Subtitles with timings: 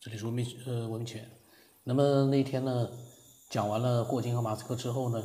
[0.00, 1.28] 这里是文明呃文明圈。
[1.82, 2.88] 那么那天呢，
[3.50, 5.20] 讲完了霍金和马斯克之后呢，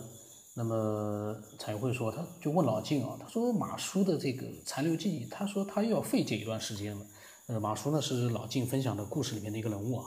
[0.55, 7.06] 那么彩绘说，他就问老晋啊，他说马叔的这个残留记忆，他说他又要费解一段时间了。
[7.50, 10.05] 呃，马叔呢是老晋分享的故事里面的一个人物啊，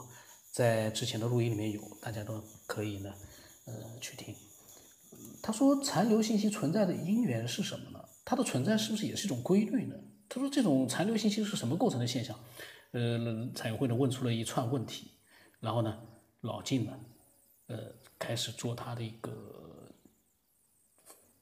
[0.51, 3.13] 在之前的录音里面有，大家都可以呢，
[3.67, 4.35] 呃去听。
[5.41, 7.99] 他说残留信息存在的因缘是什么呢？
[8.25, 9.95] 它的存在是不是也是一种规律呢？
[10.27, 12.37] 他说这种残留信息是什么构成的现象？
[12.91, 15.11] 呃，彩会呢问出了一串问题，
[15.59, 16.01] 然后呢，
[16.41, 16.99] 老晋呢，
[17.67, 19.31] 呃，开始做他的一个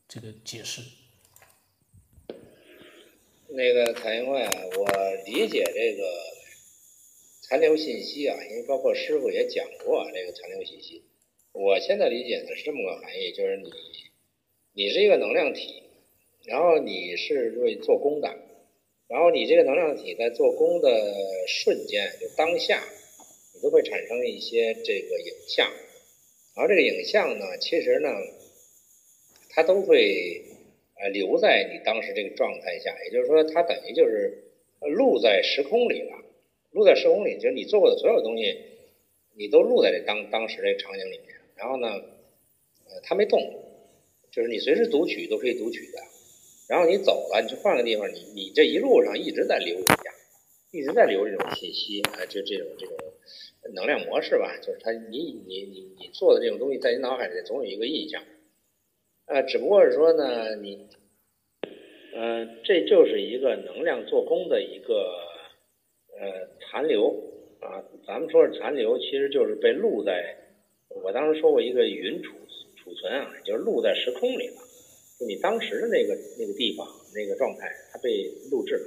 [0.07, 0.81] 这个解释。
[3.47, 4.85] 那个彩云会啊，我
[5.25, 6.03] 理解这个
[7.41, 11.03] 残留信息啊，因为包括师傅也讲过这个残留信息。
[11.53, 13.71] 我现在理解的是这么个含义，就是你，
[14.73, 15.83] 你是一个能量体，
[16.43, 18.37] 然后你是为做功的，
[19.07, 21.13] 然后你这个能量体在做功的
[21.47, 22.83] 瞬间，就当下，
[23.53, 25.71] 你都会产生一些这个影像，
[26.55, 28.09] 然后这个影像呢，其实呢，
[29.49, 30.41] 它都会
[30.99, 34.43] 呃留在你当时这个状态下，也就是说，它等于就是
[34.81, 36.23] 录在时空里了，
[36.71, 38.57] 录在时空里，就是你做过的所有东西，
[39.35, 41.35] 你都录在这当当时这场景里面。
[41.55, 43.39] 然后呢，呃，它没动，
[44.31, 45.99] 就是你随时读取都可以读取的。
[46.67, 50.13] 然后你走了，你去换个地方，你你这一路上一直在留影像，
[50.71, 52.95] 一直在留这种信息啊，就这种这种
[53.73, 58.23] 能量模式吧，就是它你你你你做的这种东西，在你脑海里总有一个印象。
[59.27, 60.87] 呃，只不过是说呢，你，
[62.13, 65.11] 呃，这就是一个能量做功的一个
[66.19, 67.09] 呃残留
[67.59, 70.37] 啊，咱们说是残留，其实就是被录在。
[71.03, 72.33] 我当时说过一个云储
[72.77, 74.55] 储存啊，就是录在时空里了，
[75.19, 78.85] 就你当时的那个那个地方那个状态，它被录制了，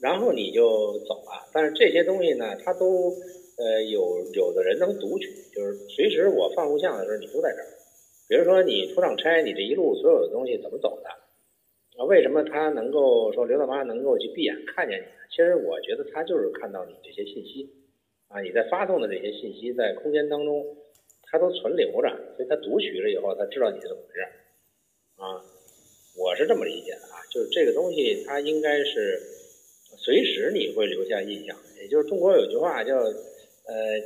[0.00, 1.48] 然后你就走了。
[1.52, 3.10] 但是这些东西呢，它都
[3.56, 7.68] 呃有有的人能读取，就是随时我放录像的时候，你都在这儿。
[8.28, 11.08] 比如说你出趟差，你这一路所有的东西怎么走的？
[11.96, 15.04] 啊，为什么他能够说刘大妈能够去闭眼看见你？
[15.30, 17.70] 其实我觉得他就是看到你这些信息
[18.28, 20.64] 啊，你在发送的这些信息在空间当中。
[21.26, 24.20] 它都存留着，所以他读取了以后，他知道你是怎么回事
[25.16, 25.44] 啊。
[26.16, 29.20] 我是这么理解的啊，就是这个东西它应该是
[29.98, 31.56] 随时你会留下印象。
[31.80, 34.00] 也就是中国有句话叫呃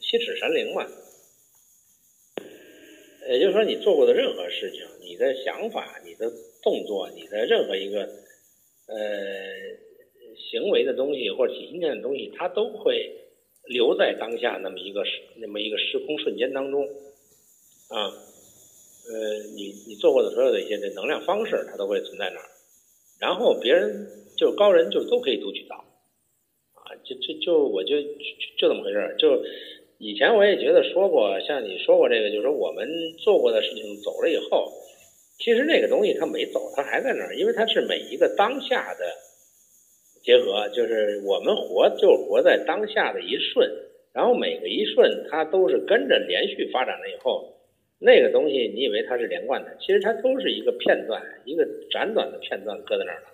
[0.00, 0.86] 七尺神灵嘛，
[3.28, 6.30] 也就是说你做过的任何事情，你的想法、你的
[6.62, 8.02] 动作、你的任何一个
[8.86, 8.96] 呃
[10.50, 13.16] 行为的东西或者体现的东西，它都会。
[13.66, 16.82] 留在当下那么一个时那么一个时空瞬间当中，
[17.88, 18.10] 啊，
[19.08, 22.46] 呃，你你做过的所有的一些这能量方式，它都会存在那儿，
[23.18, 24.06] 然后别人
[24.36, 29.16] 就高人就都可以读取到，啊，就就就我就就这么回事儿。
[29.16, 29.42] 就
[29.98, 32.88] 以前我也觉得说过，像你说过这个，就是说我们
[33.18, 34.72] 做过的事情走了以后，
[35.38, 39.04] 其实那个东西它没走，它还在那儿，因为它是每一个当下的。
[40.22, 43.66] 结合就是我们活就活在当下的一瞬，
[44.12, 47.56] 然后每个一瞬它都是跟着连续发展了以后，
[48.02, 53.28] 那个东西你以为它是连贯的，其实它都是一个片段，一个辗转的片段搁在那儿了。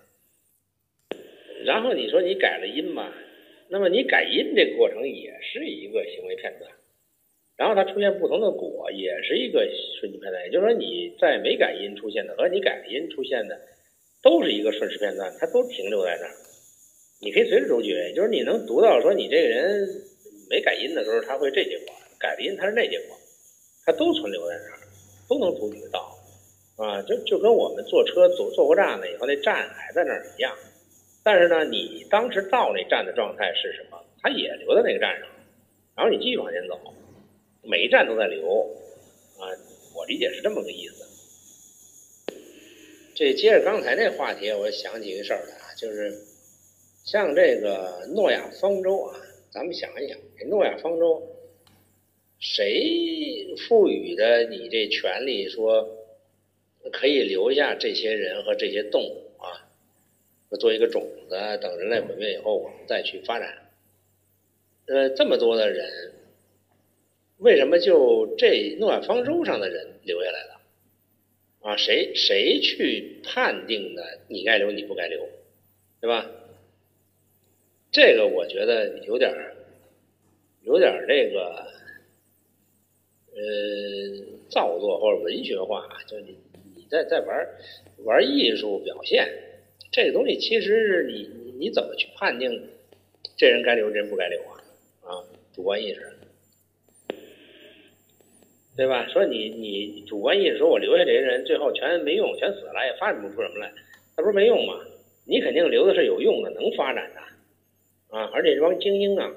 [1.64, 3.12] 然后你说你改了音嘛，
[3.68, 6.68] 那么你改音这个过程也是一个行为片段，
[7.56, 9.66] 然后它出现不同的果也是一个
[10.00, 13.56] 瞬间片段，也就是说你在没改音出现的和你改了音出现的
[14.22, 16.34] 都是一个瞬时片段，它都停留在那儿。
[17.22, 19.88] 你可以随时读取，就是你能读到说你这个人
[20.50, 23.16] 没改音的时候，他会这结果；改了音，他是那结果，
[23.86, 24.78] 它都存留在那儿，
[25.28, 26.18] 都能读取得到，
[26.76, 30.52] 啊，就就跟我们坐车坐坐过站了以后，那站还在那儿一样。
[31.22, 33.98] 但是呢，你当时到那站的状态是什么？
[34.20, 35.28] 它也留在那个站上，
[35.94, 36.78] 然后你继续往前走，
[37.62, 38.44] 每一站都在留，
[39.38, 39.46] 啊，
[39.94, 41.04] 我理解是这么个意思。
[43.14, 46.12] 这接着刚才那话题，我想起一个事儿来啊，就是。
[47.06, 49.14] 像这个诺亚方舟啊，
[49.52, 50.18] 咱们想一想，
[50.48, 51.22] 诺亚方舟，
[52.38, 55.96] 谁赋予的你这权利，说
[56.92, 59.68] 可以留下这些人和这些动物啊，
[60.58, 63.70] 做一个种子，等人类毁灭以后，我们再去发展。
[64.86, 66.12] 呃，这么多的人，
[67.38, 70.60] 为什么就这诺亚方舟上的人留下来了？
[71.62, 74.20] 啊，谁谁去判定的？
[74.28, 75.28] 你该留，你不该留，
[76.00, 76.30] 对吧？
[77.90, 79.56] 这个我觉得有点儿，
[80.62, 81.66] 有点儿这个，
[83.36, 86.38] 呃，造作或者文学化，就你
[86.74, 87.46] 你在在玩
[88.04, 89.28] 玩艺术表现，
[89.92, 91.28] 这个东西其实是你
[91.58, 92.70] 你怎么去判定
[93.36, 94.56] 这人该留，人不该留啊？
[95.02, 95.22] 啊，
[95.54, 96.00] 主观意识，
[98.74, 99.06] 对吧？
[99.08, 103.70] 说你你主观意识说我留下这些人最后全没用，全死了，也发展不出什么来，
[104.16, 104.80] 那不是没用吗？
[105.26, 107.20] 你肯定留的是有用的，能发展的
[108.16, 108.30] 啊！
[108.32, 109.30] 而且这帮精英啊，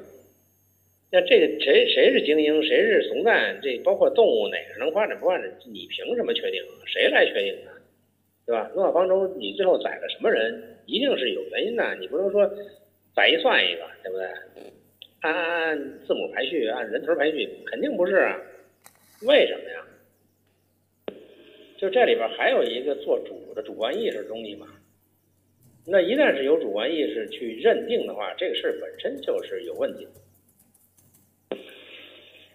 [1.11, 6.61] 那这个谁谁是精英，谁是怂蛋，这包括动物哪个能发展不发展，你凭什么确定？
[6.85, 7.73] 谁来确定啊？
[8.45, 8.71] 对吧？
[8.75, 12.47] 诺亚方舟你最后宰了什么人，一定是有原因的，你不能说
[13.15, 14.25] 宰一算一个，对不对？
[15.21, 18.39] 按按按字母排序，按人头排序，肯定不是啊。
[19.23, 19.85] 为什么呀？
[21.77, 24.67] 就这里边还有一个做主的主观意识东西嘛。
[25.87, 30.07] 那一旦是有主观意识去认定的话，这个事本身就是有问题。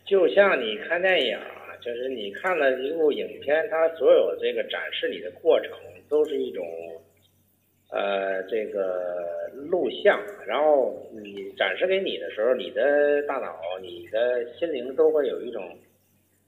[0.05, 5.71] 就像你看电影啊，就是你看了一部影片，它所有这个展示你的过程
[6.09, 6.67] 都是一种，
[7.91, 15.77] 呃，这个录像，然后你展示给你的时候，你的大脑、你的心灵都会有一种，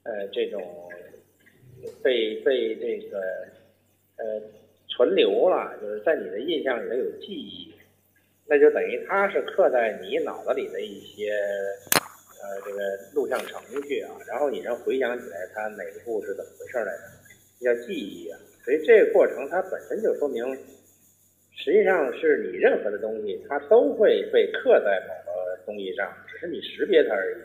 [0.03, 0.61] 呃，这种
[2.03, 3.19] 被被这个，
[4.17, 4.41] 呃。
[4.89, 7.71] 存留了，就是在你的印象里头有记忆，
[8.47, 11.31] 那就等于它是刻在你脑子里的一些
[12.41, 12.79] 呃这个
[13.13, 17.03] 录像程序啊，然后你能回想起来它哪一步是怎么回事来的，
[17.61, 18.37] 叫记忆啊。
[18.63, 20.43] 所以这个过程它本身就说明，
[21.55, 27.37] 实际上是你任何的东西它都会被刻在某个东西上，只是你识别它而已。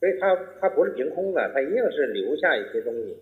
[0.00, 3.16] 所以它它不是凭空的，它一定是留下一些东西。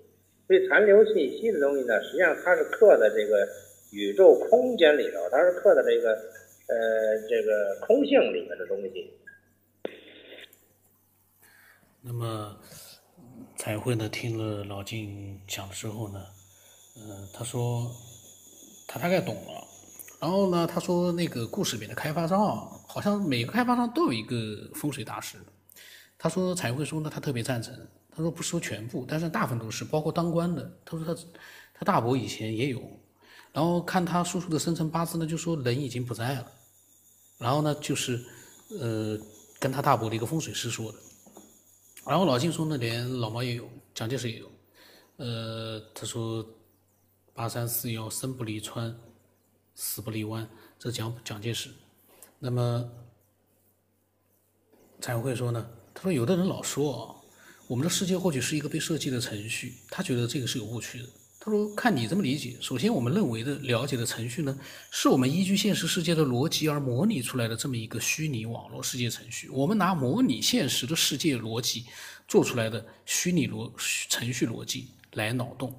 [0.47, 3.47] 所以残留信息的东西呢，实际上它是刻在这个
[3.93, 9.11] 宇宙空间里头，它是刻在这个呃这个空性里面的东西。
[12.09, 12.57] 那么
[13.55, 16.25] 彩绘呢，听了老金讲之后呢，
[16.97, 17.95] 嗯，他说
[18.87, 19.63] 他大概懂了。
[20.19, 25.37] 然后呢，他说那个故事里的开发商啊，好像每个开发商都有一个风水大师。
[26.17, 27.77] 他说彩绘说呢，他特别赞成。
[28.11, 30.73] 他说不说全部，但是大部分都是，包括当官的。
[30.87, 31.23] 他说他
[31.75, 32.81] 他大伯以前也有，
[33.53, 36.53] 然后看他叔叔的生辰八字呢，就说人已经不在了。
[37.37, 38.25] 然后呢，就是
[38.81, 39.19] 呃
[39.61, 40.99] 跟他大伯的一个风水师说的。
[42.09, 44.51] 然后老金说那，连老毛也有，蒋介石也有。
[45.17, 46.43] 呃，他说
[47.35, 48.99] 八三四幺生不离川，
[49.75, 51.69] 死不离湾，这蒋蒋介石。
[52.39, 52.91] 那么
[55.03, 57.15] 才会说呢，他说有的人老说啊。
[57.67, 61.09] 我们的世界或许是一个被设计的程序，他觉得这个是有误区的。
[61.41, 64.59] 他说：“看你这么理解，首先我们认为的了解的程序呢，
[64.91, 69.49] 是我们依据现实世界的逻辑而模拟出来的这么一个虚拟网络世界程序。
[69.51, 71.87] 我们拿模拟现实的世界逻辑
[72.27, 73.71] 做出来的虚拟逻
[74.09, 75.73] 程序逻辑来脑洞。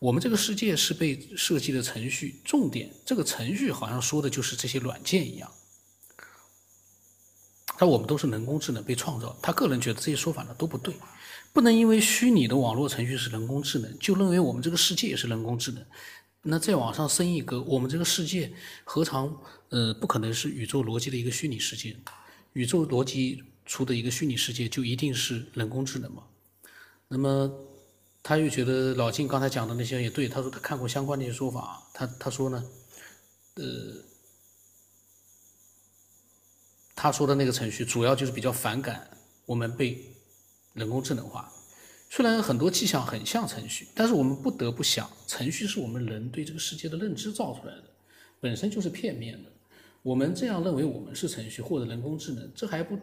[0.00, 5.48] 我们这个世界是被设计的程序，重点这个程序好像说的就是这些软件一样。
[7.78, 9.38] 但我们都是人工智能被创造。
[9.40, 10.92] 他个人觉得这些说法呢都不对。”
[11.56, 15.82] 不能因为虚拟的网络程序是人工智能，就认为我们这个世界也是人工智能。
[16.42, 18.52] 那再往上升一格，我们这个世界
[18.84, 19.34] 何尝
[19.70, 21.96] 呃不可能是宇宙逻辑的一个虚拟世界？
[22.52, 26.24] 宇宙逻辑出的一个虚拟世界就一定是人工智能吗？
[27.08, 27.50] 那么
[28.22, 32.62] 他又觉得老金刚才讲的那些也对，他说他看过相关的一些说法，他他说呢，
[33.54, 33.64] 呃，
[36.94, 39.08] 他说的那个程序主要就是比较反感
[39.46, 40.12] 我们被。
[40.76, 41.50] 人工智能化，
[42.10, 47.84] 虽然很多迹象很像程序，但是我们不得不想，程序是我们人对这个世界的认知造出来的，
[48.38, 49.50] 本身就是片面的。
[50.02, 52.98] 我们这样认为我们是程序或者人工智能，这还不，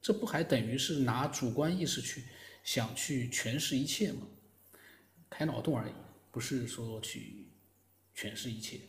[0.00, 2.24] 这不还等于是拿主观意识去
[2.64, 4.22] 想去诠释一切吗？
[5.28, 5.92] 开脑洞而已，
[6.30, 7.48] 不是说去
[8.16, 8.80] 诠释一切。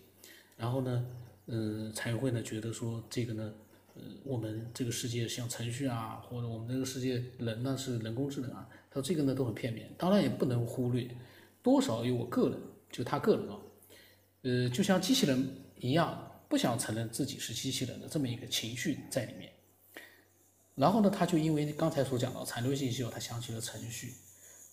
[0.56, 1.06] 然后呢，
[1.48, 3.54] 嗯，才会呢觉得说这个呢。
[3.94, 11.10] 呃，我们这个世界像程序啊，或者我们这个世界人呢是人工智能啊，他这个呢都很片面，当然也不能忽略，
[11.62, 12.58] 多少有我个人，
[12.90, 13.60] 就他个人啊，
[14.44, 19.52] 呃，就像机器人一样，不想承认自己是机器人的这么一个情绪在里面。
[20.76, 24.14] 然后呢，他就因为刚才所讲到残留信息哦，他想起了程序，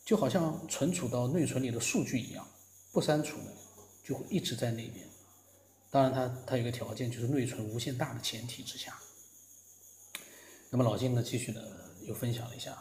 [0.05, 2.47] 就好像存储到内存里的数据一样，
[2.93, 3.53] 不删除的
[4.05, 5.05] 就会一直在那边。
[5.91, 8.97] 当然，它它有个条件，就是内存无限大的前提之下。
[10.71, 11.61] 那么老金呢，继续呢
[12.07, 12.73] 又分享了一下。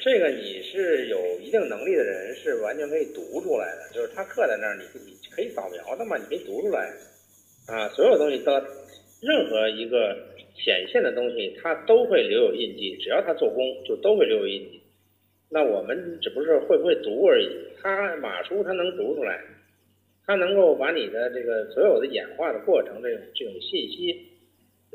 [0.00, 6.92] 这个你是有一定能力的人，是完全可以读出来的，就是它刻在那儿，你你可以扫描的嘛，你可以读出来。
[7.66, 8.52] 啊，所有东西都，
[9.22, 10.14] 任何一个
[10.54, 14.80] 显现的东西，它都会留有印记，只要它做工，就都会留有印记。
[15.48, 17.48] 那我们只不是会不会读而已。
[17.82, 19.40] 它马叔他能读出来，
[20.26, 24.30] 他能够把你的这个所有的演化的过程，这种这种信息。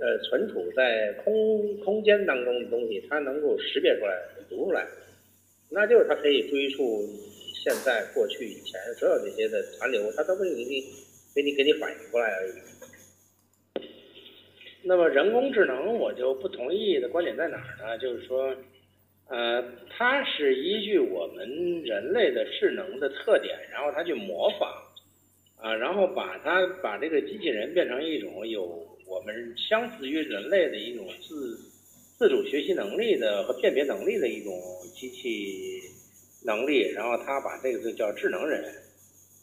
[0.01, 4.17] 呃，存储在空空间当中的东西，它能够识别出来、
[4.49, 4.87] 读出来，
[5.69, 7.05] 那就是它可以追溯
[7.53, 10.81] 现在、过去、以前所有这些的残留，它都会给你、
[11.35, 12.51] 给你、给你反映过来而已。
[14.83, 17.97] 那么人工智能，我就不同意的观点在哪儿呢？
[17.97, 18.55] 就是说，
[19.27, 24.71] 呃，它是依据我们人类的智能的特点，然后它去模仿，
[25.57, 28.87] 啊，然后把它把这个机器人变成一种有。
[29.09, 31.57] 我们相似于人类的一种自
[32.17, 34.53] 自主学习能力的和辨别能力的一种
[34.95, 35.81] 机器
[36.45, 38.63] 能力，然后它把这个就叫智能人，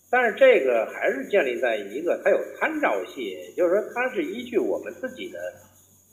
[0.09, 5.39] 但是这个还是建立在一个它有参照系，就是说它是依据我们自己的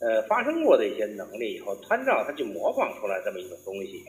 [0.00, 4.02] 呃发生过的一些能力以后参照它去模仿出来这么一种东西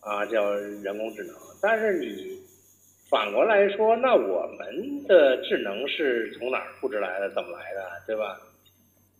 [0.00, 1.36] 啊，叫人工智能。
[1.60, 2.40] 但是你
[3.10, 7.28] 反过来说，那我们的智能是从哪儿复制来的？
[7.34, 7.90] 怎么来的？
[8.06, 8.40] 对吧？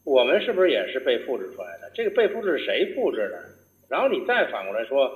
[0.04, 1.90] 我们是不是也是被复制出来的？
[1.94, 3.44] 这个被复制是谁复制的？
[3.88, 5.10] 然后你再反过来说，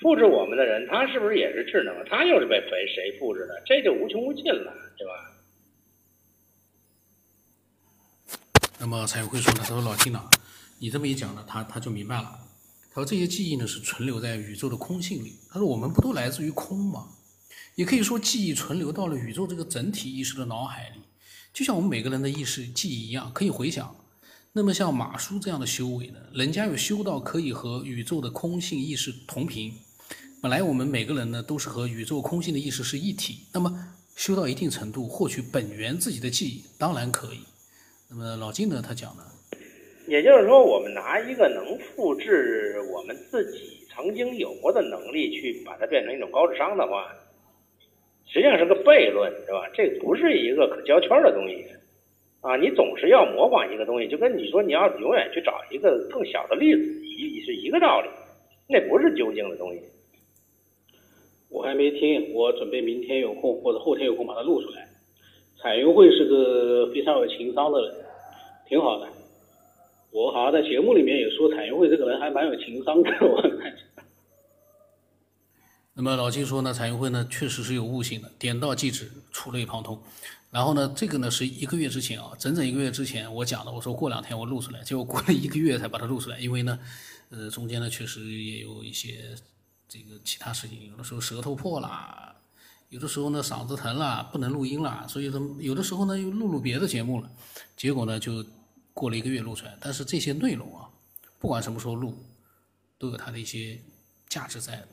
[0.00, 1.94] 复制我们的人，他是不是也是智能？
[2.08, 3.62] 他又是被谁谁复制的？
[3.64, 5.12] 这就无穷无尽了，对吧？
[8.80, 9.60] 那么蔡永辉说呢？
[9.60, 10.28] 他说老金呐，
[10.78, 12.38] 你这么一讲呢，他他就明白了。
[12.90, 15.34] 他说这些记忆呢是存留在宇宙的空性里。
[15.50, 17.08] 他说我们不都来自于空吗？
[17.74, 21.00] 也可以说记忆存留到了宇宙这个整体意识的脑海里。
[21.52, 23.94] 就像我们每个人的意识记忆一样，可以回想。
[24.52, 29.72] 那么像马叔这样的修为呢，人家有修到可以和宇宙的空性意识同频。
[30.40, 33.40] 本来我们每个人呢都是和宇宙空性的意识是一体。
[33.52, 37.40] 那么修到一定程度，获取本源自己的记忆，当然可以。
[38.08, 39.22] 那么老金呢，他讲呢，
[40.06, 47.06] 也就是说，我们拿一个能复制我们自己曾经有过的能力，去把它变成一种高智商的话。
[48.28, 49.68] 实际上是个悖论，是吧？
[49.74, 51.64] 这不是一个可交圈的东西，
[52.42, 58.08] 啊，你总是要模仿一个东西，就跟你说你要永远去找一个更小的例子一是一个道理，
[58.68, 59.80] 那不是究竟的东西。
[61.50, 64.86] 我还没听，我准备明天有空或者后天有空把它录出来。
[65.56, 67.94] 彩云会是个非常有情商的人，
[68.68, 69.08] 挺好的。
[70.12, 73.74] 我好像在节目里面也说彩云会这个人还蛮有情商的， 我看。
[76.00, 80.00] 那么老金说呢，彩云会呢确实是有悟性的，点到即止，触类旁通。
[80.48, 86.78] 然后呢，这个呢是一个月之前啊，整整一个月之前我讲的，我说过两天我录出来，结果过了一个月才把它录出来，因为呢，
[87.30, 89.34] 呃，中间呢确实也有一些
[89.88, 92.32] 这个其他事情，有的时候舌头破了，
[92.90, 97.28] 有的时候呢嗓子疼了，不能录音了，所以说有的时候呢又录录别的节目了，
[97.76, 98.46] 结果呢就
[98.94, 99.76] 过了一个月录出来。
[99.80, 100.88] 但是这些内容啊，
[101.40, 102.16] 不管什么时候录，
[102.98, 103.80] 都有它的一些
[104.28, 104.88] 价值在的。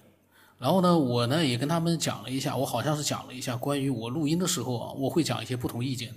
[0.58, 6.14] 然后呢，我呢也跟他们讲了一下，我好像是讲了一下关于我录音的时候啊，我会讲一些不同意见。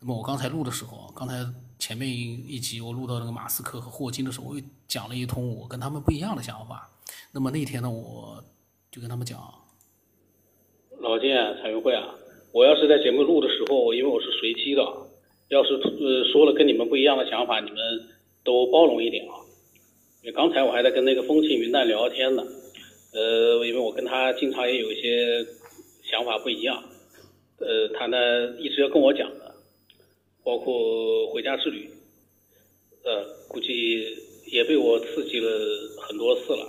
[0.00, 1.44] 那么我刚才录的时候，刚才
[1.78, 6.90] 前面一集我录到那个马斯克和霍金的时候，我又讲了一通我跟他们不一样的想法。
[7.32, 8.42] 那么那天呢，我
[8.90, 9.38] 就跟他们讲，
[11.00, 12.04] 老金啊，彩云会啊，
[12.52, 14.82] 我要是在节目录的时候，因为我是随机的，
[15.48, 17.78] 要是呃说了跟你们不一样的想法，你们
[18.44, 19.34] 都包容一点啊。
[20.22, 22.42] 因为刚才我还在跟那个风轻云淡聊天呢。
[23.12, 25.46] 呃，因为我跟他经常也有一些
[26.02, 26.82] 想法不一样，
[27.58, 28.16] 呃，他呢
[28.58, 29.54] 一直要跟我讲的，
[30.42, 31.90] 包括回家之旅，
[33.04, 34.16] 呃，估计
[34.46, 35.50] 也被我刺激了
[36.08, 36.66] 很多次了，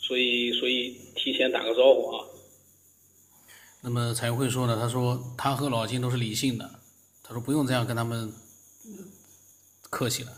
[0.00, 2.26] 所以所以提前打个招呼啊。
[3.80, 6.68] 那么彩会说呢，他说他和老金都是理性的，
[7.22, 8.32] 他说不用这样跟他们
[9.90, 10.32] 客气了。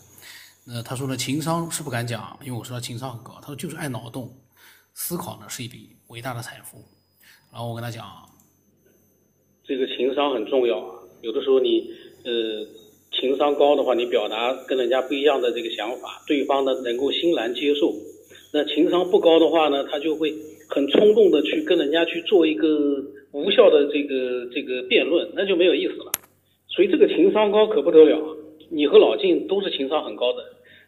[0.64, 4.30] 那他说呢，情商是不敢讲，因为我说他情商很高，他说就是爱脑洞。
[4.98, 6.78] 思考呢是一笔伟大的财富，
[7.52, 8.02] 然后我跟他讲，
[9.62, 10.94] 这个情商很重要啊。
[11.20, 11.92] 有的时候你
[12.24, 12.66] 呃
[13.12, 17.92] 情商高的话，你表达跟人家不一样的这个想法，对方呢能够欣然接受。
[18.54, 20.32] 那情商不高的话呢，他就会
[20.70, 22.66] 很冲动的去跟人家去做一个
[23.32, 26.12] 无效的这个这个辩论，那就没有意思了。
[26.68, 28.18] 所以这个情商高可不得了。
[28.70, 30.42] 你和老晋都是情商很高的，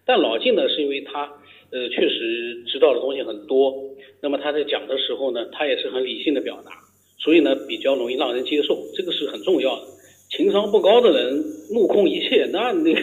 [0.06, 1.30] 但老晋呢是因为他。
[1.70, 3.74] 呃，确实知道的东西很多。
[4.20, 6.72] 那么他在讲的时候呢，他也是很理性的表达，
[7.18, 9.86] 所以呢，比较容易让人接受，这个是很重要的。
[10.30, 13.00] 情商不高的人目空一切，那那个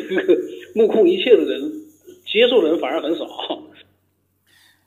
[0.75, 1.71] 目空一切的人，
[2.25, 3.25] 接受的人反而很少。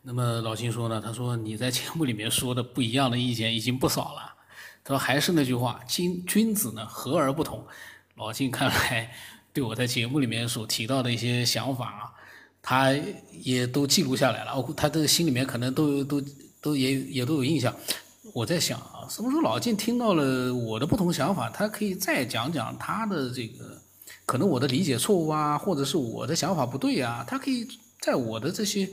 [0.03, 4.35] 那么老金说呢，他说你在节目里面说的不一样的意见已经不少了。
[4.85, 7.65] 他说还是那句话，君君子呢和而不同。
[8.17, 9.11] 老金看来
[9.53, 12.18] 对我在节目里面所提到的一些想法啊。
[12.63, 12.93] 他
[13.43, 16.23] 也都记录下来了，他的心里面可能都都
[16.61, 17.75] 都也也都有印象。
[18.35, 23.81] 我在想啊，什么时候老晋听到了我的不同想法，他可以再讲讲他的这个
[24.27, 27.67] 可能我的理解错误啊，或者是我的想法不对啊，他可以
[28.01, 28.89] 在我的这些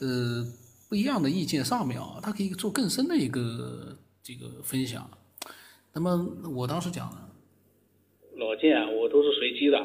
[0.00, 0.44] 呃
[0.88, 5.08] 不一样的意见上面啊，他可以做更深的一个这个分享。
[5.92, 7.28] 那么我当时讲了，
[8.36, 9.78] 老金啊，我都是随机的，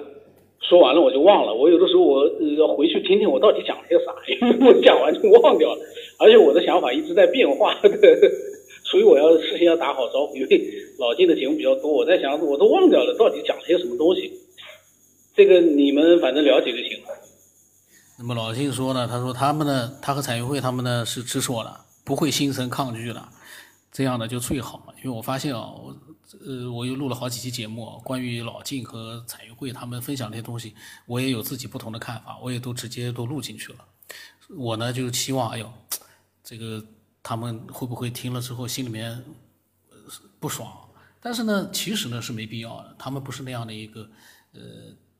[0.70, 1.54] 说完了我就忘了。
[1.54, 5.82] 我有的时候我要回去听听我到底讲了些啥，因 为我讲完就忘掉了，
[6.20, 7.90] 而且我的想法一直在变化的。
[8.86, 14.32] 所以我要事先要打好招呼，因为老金的节目比较多，我在想我都忘掉了到底讲了些什么东西。
[15.36, 17.10] 这个你们反正了解就行了。
[18.18, 21.72] 那么老金说呢，他说他们呢，他和彩云会他们呢是支持我的，
[22.04, 23.30] 不会心生抗拒了，
[23.92, 24.82] 这样的就最好。
[25.04, 25.96] 因为我发现啊，我
[26.46, 33.86] 呃我又录了好几期节目，关于老金和彩云会他们分享这些东西，我也有自己不同的看法，我也都直接都录进去了。
[34.50, 35.72] 我呢就期望，哎呦，
[36.44, 36.86] 这个。
[37.22, 39.24] 他们会不会听了之后心里面
[40.40, 40.90] 不爽？
[41.20, 42.96] 但是呢，其实呢是没必要的。
[42.98, 44.10] 他们不是那样的一个，
[44.54, 44.62] 呃，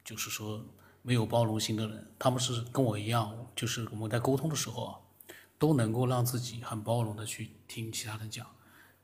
[0.04, 0.66] 就是说
[1.02, 2.08] 没有包容心的人。
[2.18, 4.96] 他们是跟我一样，就是我们在沟通的时候啊，
[5.60, 8.48] 都能够让自己很包容的去听其他人讲。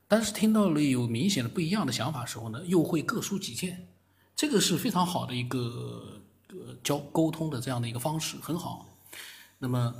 [0.08, 3.88] 但是听到了有明显的不一样的想法时候呢，又会各抒己见。
[4.34, 6.20] 这个是非常好的一个
[6.50, 8.86] 呃交沟通的这样的一个方式，很好。
[9.58, 9.94] 那么。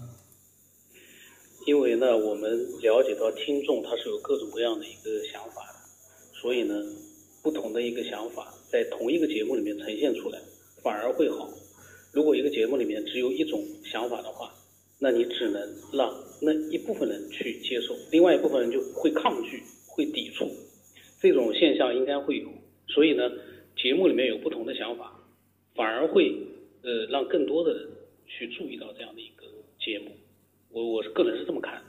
[1.66, 2.48] 因为呢，我们
[2.80, 5.78] 了解到听众他是有各种各样的一个想法的，
[6.40, 6.74] 所以呢，
[7.42, 10.38] 不同的一个想法在同一个节目里面呈现出来，
[10.80, 11.50] 反而会好。
[12.12, 14.54] 如果一个节目里面只有一种想法的话，
[15.00, 15.60] 那你只能
[15.92, 19.64] 让那一部分人去接受，另外一部分人就会抗拒、
[19.96, 20.48] 会抵触，
[21.20, 22.48] 这种现象应该会有。
[22.86, 23.22] 所以呢，
[23.74, 25.10] 节目里面有不同的想法，
[25.74, 26.30] 反而会
[26.82, 27.88] 呃让更多的人
[28.26, 29.44] 去注意到这样的一个
[29.80, 30.12] 节目。
[30.70, 31.82] 我我是个人是这么看，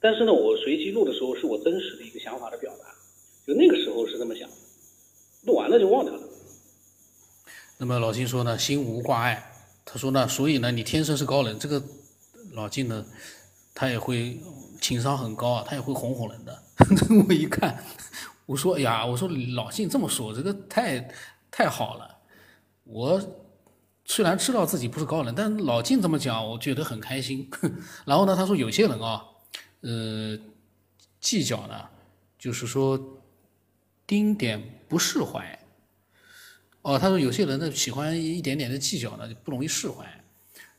[0.00, 2.84] 但是呢，我随机录的时候是我真实的一个想法的表达，
[3.46, 4.48] 就那个时候是这么想，
[5.44, 6.22] 录完了就忘掉了。
[7.78, 9.46] 那么老金说呢，心无挂碍。
[9.84, 11.58] 他说呢，所以呢，你天生是高冷。
[11.58, 11.82] 这个
[12.52, 13.04] 老金呢，
[13.74, 14.38] 他也会
[14.80, 16.56] 情商很高啊，他也会哄哄人的。
[17.28, 17.82] 我一看，
[18.46, 21.12] 我说哎呀，我说老金这么说，这个太
[21.50, 22.18] 太好了。
[22.84, 23.20] 我。
[24.06, 27.48] 虽然知道自己不是高人，但老金这么讲，我觉得很开心。
[28.04, 29.24] 然后呢，他说有些人啊，
[29.82, 30.36] 呃，
[31.20, 31.88] 计较呢，
[32.36, 32.98] 就是说
[34.08, 35.56] 丁点不释怀。
[36.82, 40.04] 哦，他说有些人呢喜欢一点点的计较呢，就不容易释怀。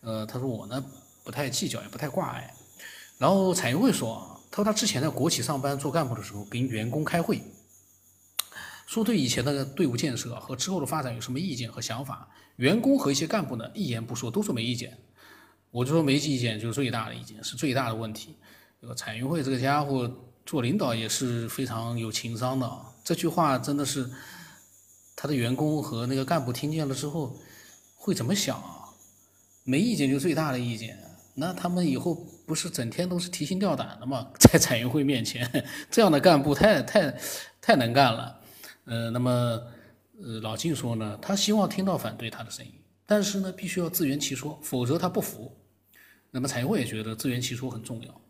[0.02, 0.84] 呃，他说我呢
[1.24, 2.54] 不太计较，也不太挂碍。
[3.18, 7.42] 然后彩云会说，他说他之前在国企上班做干部的时候，跟员工开会。
[8.86, 12.28] 说对以前的队伍建设和之后的发展有什么意见和想法？
[12.58, 14.98] 员工和一些干部呢一言不说，都说没意见。
[15.70, 18.36] 我就说没意见就是最大的意见，是最大的问题。
[18.82, 20.12] 这个彩云会这个家伙
[20.46, 22.70] 做领导也是非常有情商的。
[23.06, 24.12] 这句话真的是
[25.16, 27.40] 他的员工和那个干部听见了之后
[27.96, 28.90] 会怎么想啊？
[29.64, 31.00] 没意见就最大的意见，
[31.34, 32.14] 那他们以后
[32.46, 34.28] 不是整天都是提心吊胆的吗？
[34.40, 35.50] 在彩云会面前，
[35.90, 37.16] 这样的干部太太
[37.62, 38.40] 太能干了。
[38.86, 39.32] 呃，那么，
[40.22, 42.72] 呃，老晋说呢，他希望听到反对他的声音，
[43.06, 45.56] 但是呢，必须要自圆其说，否则他不服。
[46.32, 48.22] 那么彩云会也觉得自圆其说很重要。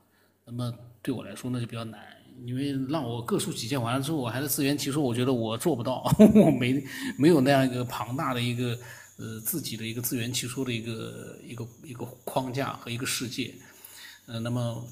[0.45, 1.99] 那么对我来说那，就比较难，
[2.45, 6.03] 因为让我各抒己见完了之后，我还是自圆其说，我觉得我做不到，
[6.35, 6.83] 我没
[7.17, 8.77] 没有那样一个庞大的一个
[9.19, 13.51] 呃自己的一个自圆其说的一个一个一个框架和一个世界。
[14.27, 14.83] 呃，那么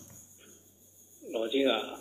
[1.33, 1.99] 老金啊。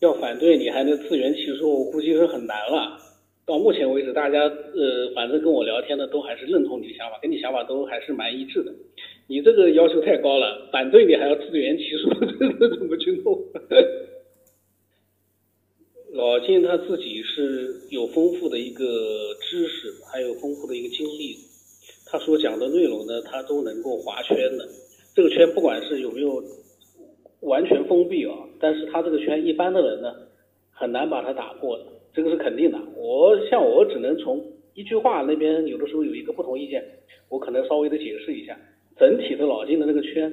[0.00, 2.98] 要反对你还能自圆其说，我估计是很难了。
[3.46, 8.74] 到目前为止，大家呃，反正跟我聊天的都还是认同你的想法，跟你想法都还是蛮一致的。
[9.28, 12.12] 你这个要求太高了，反对你还要自圆其说，
[12.58, 13.38] 这怎么去弄？
[16.14, 18.84] 老金他自己是有丰富的一个
[19.40, 21.38] 知识，还有丰富的一个经历，
[22.12, 24.68] 他所讲的内容呢，他都能够划圈的。
[25.16, 26.40] 这个圈不管是有没有。
[27.42, 28.38] 完全封闭啊！
[28.60, 30.14] 但是他这个圈一般的人呢，
[30.70, 32.78] 很难把它打破的，这个是肯定的。
[32.96, 34.40] 我像我只能从
[34.74, 36.80] 一句话那边有的时候有一个不同意见，
[37.28, 38.56] 我可能稍微的解释一下。
[38.96, 40.32] 整体的老金的那个圈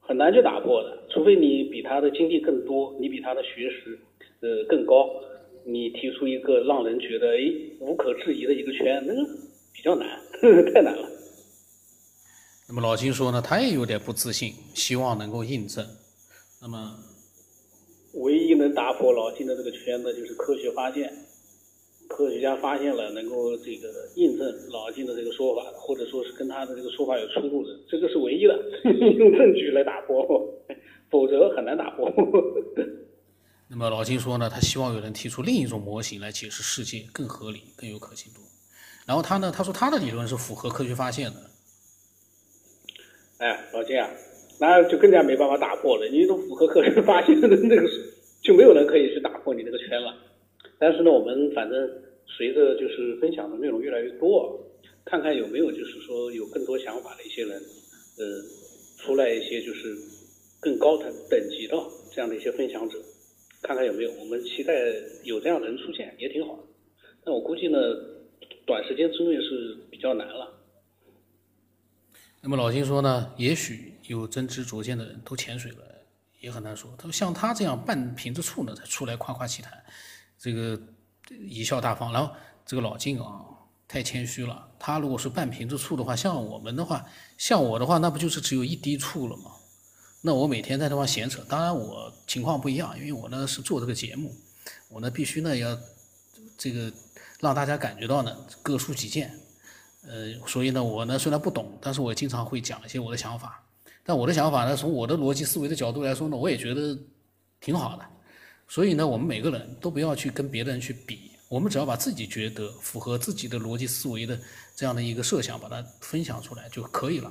[0.00, 3.96] 很难去打破的，除非你比他的经历更多，你比他的学识
[4.40, 5.08] 呃更高，
[5.64, 9.22] 你提出一个让人觉得哎无可置疑的一个圈，那个
[9.72, 10.08] 比较难，
[10.72, 11.08] 太难了。
[12.68, 15.86] 那么老金说呢，他也有点不自信，希望能够印证。
[16.62, 16.98] 那么，
[18.14, 21.12] 唯一能打破老金的这个圈子，就是科学发现，
[22.08, 28.54] 科学家发现了能够这个印证老金的这个说法的，或者说是跟他的这个说法有出入的，这个是唯一的，
[29.18, 30.24] 用证据来打破，
[31.10, 32.08] 否则很难打破。
[33.68, 38.40] 那么老金说呢，他希望有人提出另一种模型来解释世界，更合理、更有可信度。
[39.06, 41.36] 然后他呢，他说他的理论是符合科学发现的。
[43.38, 44.08] 哎，老金啊，
[44.60, 46.06] 那就更加没办法打破了。
[46.08, 47.88] 你都符合科学发现的那个，
[48.42, 50.14] 就没有人可以去打破你那个圈了。
[50.78, 51.90] 但是呢，我们反正
[52.26, 54.58] 随着就是分享的内容越来越多，
[55.04, 57.60] 看看有没有就是说有更多想法的一些人，
[58.18, 58.24] 呃，
[58.98, 59.96] 出来一些就是
[60.60, 61.76] 更高等等级的
[62.12, 62.98] 这样的一些分享者，
[63.62, 64.12] 看看有没有。
[64.20, 64.74] 我们期待
[65.24, 66.62] 有这样的人出现也挺好的。
[67.24, 67.78] 但我估计呢，
[68.66, 70.56] 短时间之内是比较难了。
[72.40, 75.78] 那么老金说呢，也许有真知灼见的人都潜水了，
[76.40, 76.90] 也很难说。
[76.96, 79.72] 他说像他这样半瓶子醋呢，才出来夸夸其谈，
[80.38, 80.80] 这个
[81.28, 82.12] 贻笑大方。
[82.12, 83.44] 然后这个老金啊，
[83.86, 84.68] 太谦虚了。
[84.78, 87.04] 他如果是半瓶子醋的话，像我们的话，
[87.36, 89.50] 像我的话，那不就是只有一滴醋了吗？
[90.22, 91.44] 那我每天在这方闲扯。
[91.48, 94.34] 当然我情况不一样，因为我呢是做这个节目，
[94.88, 95.78] 我呢必须呢要
[96.56, 96.90] 这个
[97.40, 99.34] 让大家感觉到呢各抒己见。
[100.06, 103.62] 呃，所以呢，我呢虽然不懂，但是我经常会讲一些我的想法。
[104.02, 106.98] 但我的想法呢，从我的逻辑思维的角度来说呢，我也觉得
[107.60, 108.04] 挺好的。
[108.66, 114.38] 所以呢，我们每个人都不要去跟别人去比，我们只要把自己觉得符合自己的逻辑思维的
[114.74, 117.30] 这样的一个设想，把它分享出来就可以了。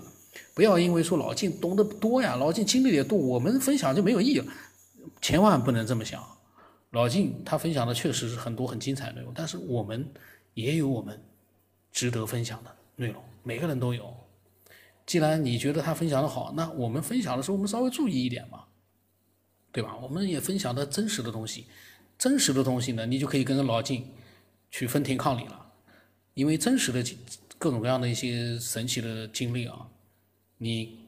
[0.53, 4.45] 不要因为说老晋懂得多呀，老晋经历也多，我们分享就没有意义了。
[5.21, 6.23] 千万不能这么想。
[6.91, 10.07] 老晋他分享的确实是很多很精彩内容，但是我们
[10.53, 11.19] 也有我们。
[11.91, 14.15] 值得分享的内容，每个人都有。
[15.07, 18.63] 既然你觉得他分享的好，那我们分享的时候，我们稍微注意一点嘛，
[19.71, 19.97] 对吧？
[19.97, 21.65] 我们也分享的真实的东西，
[22.15, 24.05] 真实的东西呢，你就可以跟着老晋
[24.69, 25.71] 去分庭抗礼了。
[26.35, 27.03] 因为真实的
[27.57, 29.89] 各种各样的一些神奇的经历啊，
[30.59, 30.99] 你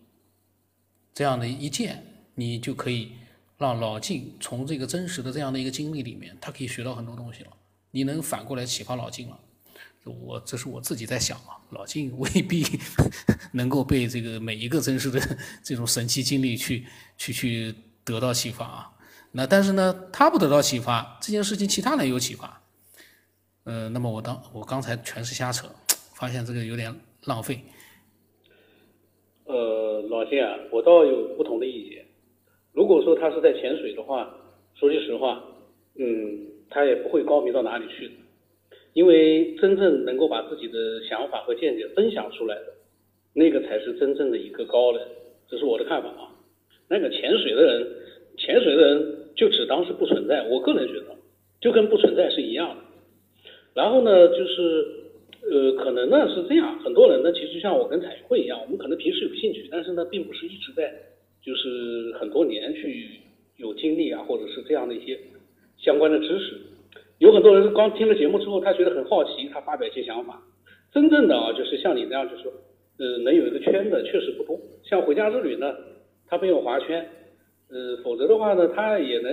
[1.14, 3.12] 这样的一见，你就可以
[3.62, 7.52] 让老晋从这个真实的这样的一个经历里面，他可以学到很多东西了。
[7.92, 9.40] 你能反过来启发老晋了。
[10.04, 12.66] 我这是我自己在想啊，老晋未必
[13.54, 15.22] 能够被这个每一个真实的
[15.64, 16.88] 这种神奇经历去
[17.20, 18.92] 去去得到启发啊。
[19.32, 22.62] 那但是呢，他不得到启发，这件事情其他人有启发。
[23.64, 25.70] 呃，那么我当我刚才全是瞎扯，
[26.16, 27.64] 发现这个有点浪费。
[29.46, 32.04] 呃，老金啊，我倒有不同的意见。
[32.74, 34.36] 如果说他是在潜水的话，
[34.76, 35.44] 说句实话，
[35.98, 38.10] 嗯，他也不会高明到哪里去。
[38.94, 42.64] 因为真正能够把自己的想法和见解分享出来的，
[43.34, 45.08] 那个才是真正的一个高人，
[45.48, 46.36] 这是我的看法啊。
[46.90, 47.88] 那个潜水的人，
[48.38, 51.16] 潜水的人就只当是不存在，我个人觉得
[51.62, 52.76] 就跟不存在是一样的。
[53.74, 54.86] 然后呢，就是
[55.50, 60.94] 呃，可能呢是这样，很多人呢其实像我跟彩云会一样，我们可能平时有兴趣，但是呢并不是一直在
[61.42, 63.10] 就是很多年去
[63.58, 65.20] 有经历啊，或者是这样的一些
[65.78, 66.60] 相关的知识。
[67.20, 70.42] 有很多人刚听了节目之后，他觉得很好奇，他发表一些想法。
[70.92, 72.52] 真正的啊，就是像你这样，就是说，
[72.98, 74.60] 呃，能有一个圈的确实不多。
[74.84, 75.74] 像回家之旅呢，
[76.28, 77.08] 他没有划圈，
[77.70, 79.32] 呃，否则的话呢，他也能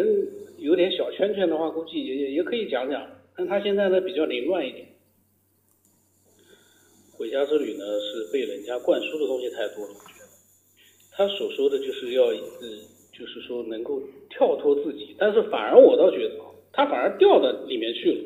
[0.59, 3.05] 有点小圈圈的话，估计也也也可以讲讲。
[3.37, 4.87] 但他现在呢，比较凌乱一点。
[7.17, 9.95] 回家之旅呢，是被人家灌输的东西太多了，
[11.19, 12.35] 他所说的就是要，呃，
[13.13, 14.01] 就是说能够
[14.31, 16.37] 跳脱自己，但是反而我倒觉得。
[16.71, 18.21] 他反而掉到里面去了，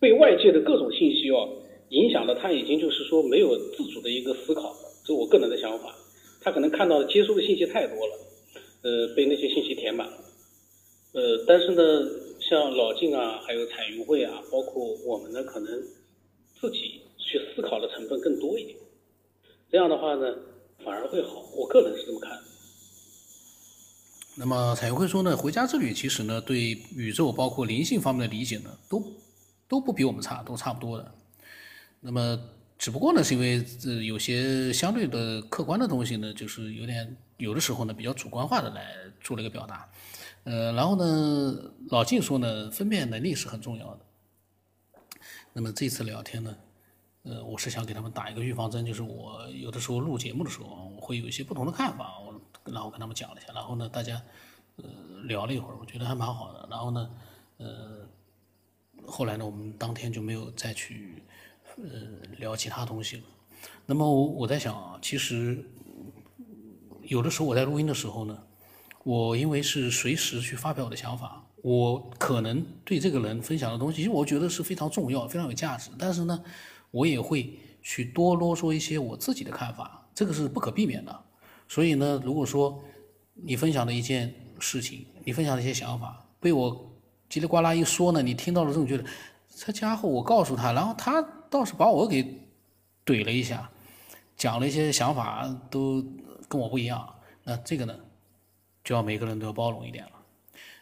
[0.00, 1.48] 被外界的各种信息哦
[1.90, 5.94] 影响的，他已经就是说没有自主的一个思考了，这是我个人的想法。
[6.40, 8.12] 他可能看到的接收的信息太多了，
[8.82, 10.16] 呃，被那些信息填满了。
[11.12, 15.68] 呃，但是呢，像老静啊，还有彩云会啊，包括我们呢，可能
[16.60, 18.76] 自己去思考的成分更多一点。
[19.70, 20.34] 这样的话呢，
[20.84, 21.40] 反而会好。
[21.56, 22.38] 我个人是这么看。
[24.36, 29.02] 那么彩云会说呢，回家之旅其实呢，对宇宙包括灵性方面的理解呢，都
[29.68, 31.14] 都不比我们差，都差不多的。
[32.00, 32.38] 那么
[32.76, 39.88] 只不过呢，是因为这有些相对的客观的东西呢，就是有点有的时候呢，比较主观化的来做了一个表达。
[40.42, 44.00] 呃，然后呢，老静说呢，分辨能力是很重要的。
[45.52, 46.54] 那么这次聊天呢，
[47.24, 52.18] 呃，我是想给他们打一个预防针，就是我有的时候录节目的时候，我会有一些不同的看法。
[52.20, 52.40] 我
[52.72, 54.22] 然后跟他们讲了一下，然后呢，大家
[54.76, 54.84] 呃
[55.24, 56.68] 聊了一会儿，我觉得还蛮好的。
[56.70, 57.10] 然后呢，
[57.58, 58.08] 呃，
[59.06, 61.22] 后来呢，我们当天就没有再去
[61.76, 61.84] 呃
[62.38, 63.22] 聊其他东西了。
[63.86, 65.64] 那么我我在想啊，其实
[67.02, 68.38] 有的时候我在录音的时候呢，
[69.02, 75.90] 我因为是随时去发表我的想法，我可能对这个人分享的东西，其实我觉得是非常重要、非常有价值。
[75.98, 76.42] 但是呢，
[76.94, 81.24] 我也会去多啰嗦一些我自己的看法，这个是不可避免的。
[81.66, 82.80] 所以呢，如果说
[83.34, 86.88] 你分享的一件事情，你分享的一些想法被我
[87.28, 89.04] 叽里呱啦一说呢，你听到了之后觉得
[89.48, 92.22] 这家伙，我告诉他，然后他倒是把我给
[93.04, 93.68] 怼了一下，
[94.36, 96.00] 讲了一些想法都
[96.48, 97.12] 跟我不一样。
[97.42, 97.98] 那这个呢，
[98.84, 100.12] 就要每个人都要包容一点了。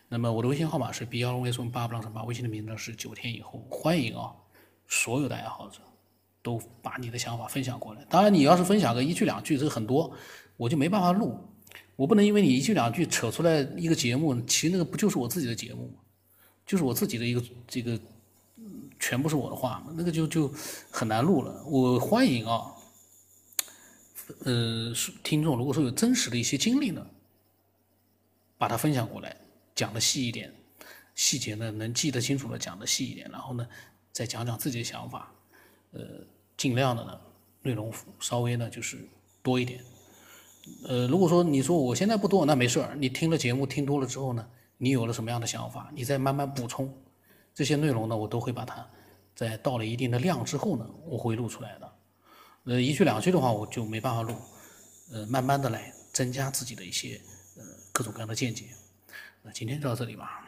[0.08, 4.30] 那么我的微信号码是 b 幺零 s 八不让八，微信的名字是九天以后，欢迎啊，
[4.86, 5.80] 所有的爱好者
[6.42, 8.04] 都把你的想法分享过来。
[8.10, 10.12] 当然，你要是分享个一句两句，这个很多，
[10.56, 11.38] 我就没办法录。
[11.96, 15.94] 我不能因为你一句两句扯出来一个节目，其实那个不就是我自己的节目吗？
[16.66, 18.00] 就是我自己的一个这个，
[18.98, 20.52] 全部是我的话，那个就就
[20.90, 21.62] 很难录了。
[21.66, 22.72] 我欢迎啊，
[24.44, 27.06] 呃，听众如果说有真实的一些经历呢，
[28.58, 29.36] 把它分享过来。
[29.74, 30.52] 讲的细一点，
[31.14, 33.66] 细节呢能记得清楚的讲的细一点，然后呢
[34.12, 35.32] 再讲讲自己的想法，
[35.92, 36.00] 呃，
[36.56, 37.20] 尽量的呢
[37.62, 38.98] 内容稍微呢就是
[39.42, 39.84] 多一点，
[40.88, 46.92] 呃，如果说你说我现在不多，那没事儿，你听了节目听多了之后呢，你有了什么样的想法，你再慢慢补充，
[47.54, 48.86] 这些内容呢我都会把它
[49.34, 51.92] 在到了一定的量之后呢，我会录出来的，
[52.64, 54.34] 呃，一句两句的话我就没办法录，
[55.12, 57.20] 呃，慢慢的来增加自己的一些
[57.56, 58.66] 呃各种各样的见解。
[59.42, 60.41] 那今天就到这里吧。